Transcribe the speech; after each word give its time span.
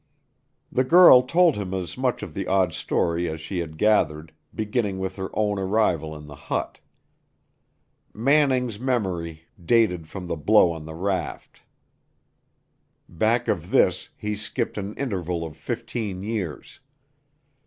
The 0.71 0.83
girl 0.83 1.21
told 1.21 1.55
him 1.57 1.75
as 1.75 1.95
much 1.95 2.23
of 2.23 2.33
the 2.33 2.47
odd 2.47 2.73
story 2.73 3.29
as 3.29 3.39
she 3.39 3.59
had 3.59 3.77
gathered, 3.77 4.33
beginning 4.55 4.97
with 4.97 5.15
her 5.17 5.29
own 5.35 5.59
arrival 5.59 6.15
in 6.17 6.25
the 6.25 6.33
hut. 6.33 6.79
Manning's 8.11 8.79
memory 8.79 9.43
dated 9.63 10.07
from 10.07 10.25
the 10.25 10.35
blow 10.35 10.71
on 10.71 10.85
the 10.85 10.95
raft. 10.95 11.61
Back 13.07 13.47
of 13.47 13.69
this 13.69 14.09
he 14.17 14.35
skipped 14.35 14.79
an 14.79 14.95
interval 14.95 15.45
of 15.45 15.55
fifteen 15.55 16.23
years. 16.23 16.79